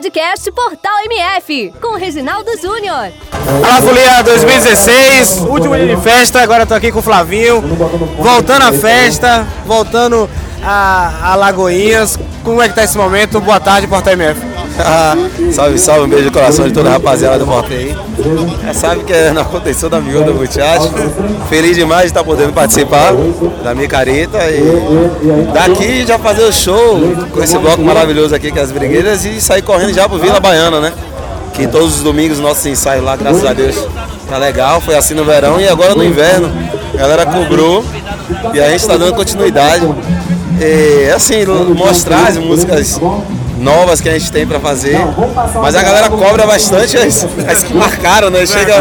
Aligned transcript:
podcast 0.00 0.50
Portal 0.52 0.94
MF, 1.04 1.74
com 1.78 1.94
Reginaldo 1.94 2.50
Júnior. 2.58 3.12
Olá, 3.58 3.82
Folia 3.82 4.22
2016, 4.22 5.40
último 5.40 5.76
dia 5.76 5.94
de 5.94 6.02
festa, 6.02 6.40
agora 6.40 6.64
tô 6.64 6.72
aqui 6.72 6.90
com 6.90 7.00
o 7.00 7.02
Flavinho, 7.02 7.60
voltando 8.16 8.62
à 8.62 8.72
festa, 8.72 9.46
voltando 9.66 10.28
a, 10.64 11.32
a 11.32 11.34
Lagoinhas. 11.34 12.18
Como 12.42 12.62
é 12.62 12.68
que 12.70 12.74
tá 12.74 12.84
esse 12.84 12.96
momento? 12.96 13.42
Boa 13.42 13.60
tarde, 13.60 13.86
Portal 13.86 14.14
MF. 14.14 14.49
salve, 15.52 15.78
salve, 15.78 16.04
um 16.04 16.08
beijo 16.08 16.26
no 16.26 16.32
coração 16.32 16.66
de 16.66 16.72
toda 16.72 16.88
a 16.88 16.92
rapaziada 16.92 17.38
do 17.38 17.46
Porto 17.46 17.72
aí. 17.72 17.96
É, 18.68 18.72
sabe 18.72 19.04
que 19.04 19.12
é 19.12 19.32
na 19.32 19.44
contenção 19.44 19.88
da 19.88 20.00
miúda 20.00 20.26
do 20.26 20.34
Muchacho. 20.34 20.90
Feliz 21.48 21.76
demais 21.76 22.02
de 22.02 22.08
estar 22.08 22.24
podendo 22.24 22.52
participar 22.52 23.12
da 23.62 23.74
minha 23.74 23.88
careta 23.88 24.38
e 24.50 25.50
daqui 25.52 26.06
já 26.06 26.18
fazer 26.18 26.44
o 26.44 26.52
show 26.52 27.00
com 27.32 27.42
esse 27.42 27.58
bloco 27.58 27.82
maravilhoso 27.82 28.34
aqui 28.34 28.50
que 28.50 28.58
é 28.58 28.62
as 28.62 28.72
Brigueiras 28.72 29.24
e 29.24 29.40
sair 29.40 29.62
correndo 29.62 29.92
já 29.92 30.08
pro 30.08 30.18
Vila 30.18 30.40
Baiana, 30.40 30.80
né? 30.80 30.92
Que 31.54 31.66
todos 31.66 31.96
os 31.96 32.02
domingos 32.02 32.38
nossos 32.38 32.64
ensaios 32.66 33.04
lá, 33.04 33.16
graças 33.16 33.44
a 33.44 33.52
Deus, 33.52 33.76
tá 34.28 34.38
legal. 34.38 34.80
Foi 34.80 34.94
assim 34.94 35.14
no 35.14 35.24
verão 35.24 35.60
e 35.60 35.68
agora 35.68 35.94
no 35.94 36.04
inverno. 36.04 36.50
A 36.94 36.96
galera 36.96 37.26
cobrou 37.26 37.84
e 38.54 38.60
a 38.60 38.70
gente 38.70 38.86
tá 38.86 38.96
dando 38.96 39.14
continuidade. 39.14 39.86
E 40.60 41.10
assim, 41.10 41.44
mostrar 41.74 42.28
as 42.28 42.36
músicas 42.36 43.00
novas 43.60 44.00
que 44.00 44.08
a 44.08 44.12
gente 44.12 44.32
tem 44.32 44.46
para 44.46 44.58
fazer. 44.58 44.98
Mas 45.60 45.76
a 45.76 45.82
galera 45.82 46.08
cobra 46.08 46.46
bastante 46.46 46.96
as, 46.96 47.26
as 47.46 47.62
que 47.62 47.74
marcaram, 47.74 48.30
né? 48.30 48.44
Chega. 48.46 48.76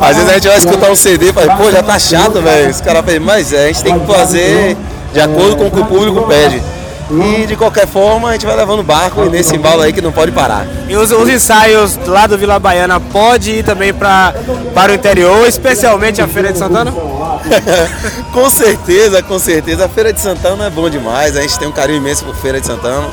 Às 0.00 0.16
vezes 0.16 0.30
a 0.30 0.34
gente 0.34 0.48
vai 0.48 0.58
escutar 0.58 0.90
um 0.90 0.96
CD 0.96 1.30
e 1.30 1.32
fala, 1.32 1.56
pô, 1.56 1.70
já 1.70 1.82
tá 1.82 1.98
chato, 1.98 2.40
velho. 2.40 2.70
Os 2.70 2.80
caras 2.80 3.04
falam, 3.04 3.20
mas 3.20 3.52
é, 3.52 3.64
a 3.64 3.66
gente 3.68 3.82
tem 3.82 3.98
que 3.98 4.06
fazer 4.06 4.76
de 5.12 5.20
acordo 5.20 5.56
com 5.56 5.66
o 5.66 5.70
que 5.70 5.80
o 5.80 5.84
público 5.84 6.22
pede. 6.28 6.62
E 7.10 7.46
de 7.46 7.56
qualquer 7.56 7.86
forma 7.86 8.30
a 8.30 8.32
gente 8.32 8.46
vai 8.46 8.56
levando 8.56 8.82
barco 8.82 9.24
nesse 9.26 9.54
embalo 9.54 9.82
aí 9.82 9.92
que 9.92 10.00
não 10.00 10.12
pode 10.12 10.32
parar. 10.32 10.66
E 10.88 10.96
os, 10.96 11.10
os 11.10 11.28
ensaios 11.28 11.98
lá 12.06 12.26
do 12.26 12.38
Vila 12.38 12.58
Baiana 12.58 12.98
pode 12.98 13.50
ir 13.50 13.64
também 13.64 13.92
pra, 13.92 14.32
para 14.74 14.92
o 14.92 14.94
interior, 14.94 15.46
especialmente 15.46 16.22
a 16.22 16.28
Feira 16.28 16.52
de 16.52 16.58
Santana? 16.58 16.92
com 18.32 18.48
certeza, 18.48 19.22
com 19.22 19.38
certeza. 19.38 19.84
A 19.84 19.88
Feira 19.88 20.12
de 20.12 20.20
Santana 20.20 20.66
é 20.66 20.70
bom 20.70 20.88
demais. 20.88 21.36
A 21.36 21.42
gente 21.42 21.58
tem 21.58 21.68
um 21.68 21.72
carinho 21.72 21.98
imenso 21.98 22.24
por 22.24 22.34
Feira 22.34 22.60
de 22.60 22.66
Santana 22.66 23.08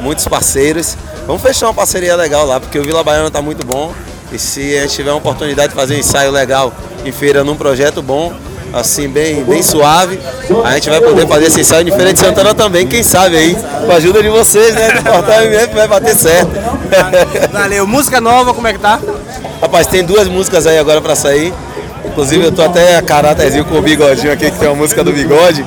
muitos 0.00 0.26
parceiros. 0.28 0.96
Vamos 1.26 1.42
fechar 1.42 1.66
uma 1.66 1.74
parceria 1.74 2.14
legal 2.16 2.46
lá, 2.46 2.60
porque 2.60 2.78
o 2.78 2.82
Vila 2.82 3.02
Baiana 3.02 3.28
está 3.28 3.40
muito 3.40 3.66
bom. 3.66 3.92
E 4.32 4.38
se 4.38 4.76
a 4.78 4.82
gente 4.82 4.94
tiver 4.94 5.10
uma 5.10 5.18
oportunidade 5.18 5.68
de 5.68 5.74
fazer 5.74 5.94
um 5.94 5.98
ensaio 5.98 6.30
legal 6.30 6.72
em 7.04 7.12
feira 7.12 7.44
num 7.44 7.56
projeto 7.56 8.02
bom, 8.02 8.32
assim, 8.72 9.08
bem, 9.08 9.44
bem 9.44 9.62
suave, 9.62 10.18
a 10.64 10.74
gente 10.74 10.90
vai 10.90 11.00
poder 11.00 11.26
fazer 11.28 11.46
esse 11.46 11.60
ensaio 11.60 11.86
em 11.86 11.92
Feira 11.92 12.12
de 12.12 12.18
Santana 12.18 12.52
também, 12.52 12.86
quem 12.86 13.02
sabe 13.04 13.36
aí, 13.36 13.54
com 13.54 13.92
a 13.92 13.94
ajuda 13.94 14.20
de 14.20 14.28
vocês, 14.28 14.74
né? 14.74 14.90
Do 14.90 15.02
Portal 15.04 15.42
MF 15.42 15.74
vai 15.74 15.86
bater 15.86 16.16
certo. 16.16 16.50
Valeu. 17.52 17.86
Música 17.86 18.20
nova, 18.20 18.52
como 18.52 18.66
é 18.66 18.72
que 18.72 18.80
tá? 18.80 18.98
Rapaz, 19.60 19.86
tem 19.86 20.02
duas 20.02 20.26
músicas 20.26 20.66
aí 20.66 20.78
agora 20.78 21.00
para 21.00 21.14
sair. 21.14 21.54
Inclusive 22.04 22.44
eu 22.44 22.52
tô 22.52 22.62
até 22.62 22.96
a 22.96 23.02
caráterzinho 23.02 23.64
com 23.64 23.78
o 23.78 23.82
bigodinho 23.82 24.32
aqui, 24.32 24.50
que 24.50 24.58
tem 24.58 24.68
uma 24.68 24.76
música 24.76 25.04
do 25.04 25.12
bigode 25.12 25.64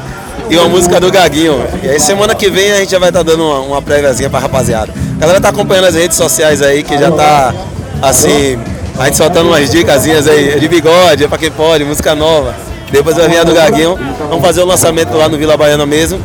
e 0.49 0.57
uma 0.57 0.69
música 0.69 0.99
do 0.99 1.11
Gaguinho. 1.11 1.63
E 1.83 1.89
aí 1.89 1.99
semana 1.99 2.33
que 2.33 2.49
vem 2.49 2.71
a 2.71 2.77
gente 2.77 2.91
já 2.91 2.99
vai 2.99 3.09
estar 3.09 3.23
tá 3.23 3.31
dando 3.31 3.43
uma, 3.43 3.59
uma 3.59 3.81
préviazinha 3.81 4.29
pra 4.29 4.39
rapaziada. 4.39 4.91
A 5.17 5.19
galera 5.19 5.41
tá 5.41 5.49
acompanhando 5.49 5.85
as 5.85 5.95
redes 5.95 6.17
sociais 6.17 6.61
aí, 6.61 6.83
que 6.83 6.97
já 6.97 7.11
tá 7.11 7.53
assim, 8.01 8.57
a 8.97 9.05
gente 9.05 9.17
soltando 9.17 9.47
umas 9.47 9.69
dicas 9.69 10.05
aí 10.05 10.59
de 10.59 10.67
bigode, 10.67 11.23
é 11.23 11.27
pra 11.27 11.37
quem 11.37 11.51
pode, 11.51 11.83
música 11.83 12.15
nova. 12.15 12.53
Depois 12.91 13.15
vai 13.17 13.27
vir 13.27 13.37
a 13.39 13.43
do 13.43 13.53
Gaguinho. 13.53 13.97
Vamos 14.29 14.45
fazer 14.45 14.61
o 14.61 14.65
lançamento 14.65 15.15
lá 15.15 15.27
no 15.27 15.37
Vila 15.37 15.57
Baiana 15.57 15.85
mesmo 15.85 16.19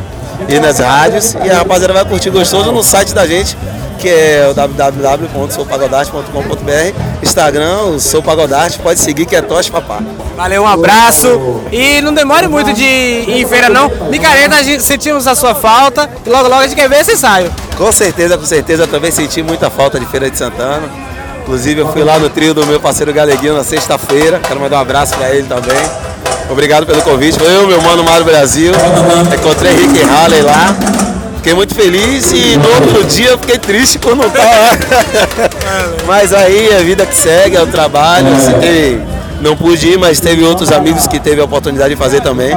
e 0.47 0.59
nas 0.59 0.79
rádios. 0.79 1.35
E 1.43 1.49
a 1.49 1.57
rapaziada 1.57 1.93
vai 1.93 2.05
curtir 2.05 2.29
gostoso 2.29 2.71
no 2.71 2.83
site 2.83 3.13
da 3.13 3.27
gente, 3.27 3.57
que 4.03 4.09
é 4.09 4.47
o 4.51 4.53
www.soupagodarte.com.br, 4.53 7.23
Instagram, 7.23 7.83
o 7.83 8.01
Sou 8.01 8.21
Pagodarte, 8.21 8.77
pode 8.79 8.99
seguir 8.99 9.25
que 9.25 9.33
é 9.33 9.41
Toche 9.41 9.71
Papá. 9.71 9.99
Valeu, 10.35 10.63
um 10.63 10.67
abraço 10.67 11.61
e 11.71 12.01
não 12.01 12.13
demore 12.13 12.49
muito 12.49 12.73
de 12.73 12.83
ir 12.83 13.41
em 13.41 13.47
feira 13.47 13.69
não. 13.69 13.89
Micareta, 14.09 14.57
sentimos 14.81 15.25
a 15.25 15.35
sua 15.35 15.55
falta 15.55 16.09
e 16.25 16.29
logo 16.29 16.49
logo 16.49 16.59
a 16.59 16.67
gente 16.67 16.75
quer 16.75 16.89
ver 16.89 16.99
esse 16.99 17.13
ensaio. 17.13 17.49
Com 17.77 17.93
certeza, 17.93 18.37
com 18.37 18.43
certeza, 18.43 18.83
eu 18.83 18.87
também 18.87 19.09
senti 19.09 19.41
muita 19.41 19.69
falta 19.69 19.97
de 19.97 20.05
Feira 20.05 20.29
de 20.29 20.37
Santana. 20.37 20.83
Inclusive 21.41 21.79
eu 21.79 21.87
fui 21.93 22.03
lá 22.03 22.19
no 22.19 22.29
trio 22.29 22.53
do 22.53 22.65
meu 22.65 22.81
parceiro 22.81 23.13
Galeguinho 23.13 23.55
na 23.55 23.63
sexta-feira, 23.63 24.41
quero 24.45 24.59
mandar 24.59 24.79
um 24.79 24.81
abraço 24.81 25.15
para 25.15 25.33
ele 25.33 25.47
também. 25.47 25.79
Obrigado 26.49 26.85
pelo 26.85 27.01
convite. 27.03 27.39
Foi 27.39 27.55
eu, 27.55 27.65
meu 27.67 27.81
mano 27.81 28.03
Mário 28.03 28.25
Brasil. 28.25 28.73
Encontrei 29.33 29.71
Henrique 29.71 30.03
Halley 30.03 30.41
lá. 30.41 30.75
Fiquei 31.43 31.55
muito 31.55 31.75
feliz 31.75 32.31
e 32.31 32.55
no 32.55 32.69
outro 32.73 33.03
dia 33.03 33.31
eu 33.31 33.37
fiquei 33.37 33.57
triste 33.57 33.99
por 33.99 34.15
não 34.15 34.27
estar 34.27 34.45
lá. 34.45 34.69
Mas 36.07 36.31
aí 36.31 36.69
é 36.69 36.77
a 36.77 36.79
vida 36.79 37.05
que 37.05 37.13
segue, 37.13 37.57
é 37.57 37.61
o 37.61 37.67
trabalho. 37.67 38.29
Você 38.29 38.97
não 39.41 39.53
pude 39.53 39.89
ir, 39.89 39.99
mas 39.99 40.21
teve 40.21 40.41
outros 40.41 40.71
amigos 40.71 41.05
que 41.05 41.19
teve 41.19 41.41
a 41.41 41.43
oportunidade 41.43 41.95
de 41.95 41.99
fazer 41.99 42.21
também. 42.21 42.55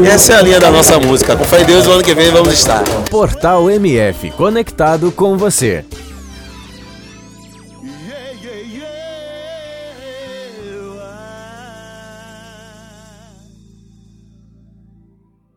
E 0.00 0.06
essa 0.06 0.34
é 0.34 0.36
a 0.36 0.42
linha 0.42 0.60
da 0.60 0.70
nossa 0.70 1.00
música. 1.00 1.34
Com 1.34 1.42
fé 1.42 1.62
em 1.62 1.64
Deus, 1.64 1.84
o 1.88 1.90
ano 1.90 2.04
que 2.04 2.14
vem 2.14 2.30
vamos 2.30 2.52
estar. 2.52 2.84
Portal 3.10 3.68
MF, 3.68 4.30
conectado 4.30 5.10
com 5.10 5.36
você. 5.36 5.84